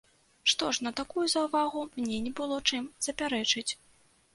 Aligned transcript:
Што 0.53 0.69
ж, 0.77 0.85
на 0.87 0.93
такую 1.01 1.27
заўвагу 1.35 1.85
мне 2.01 2.21
не 2.29 2.35
было 2.43 2.61
чым 2.69 2.93
запярэчыць. 3.09 3.69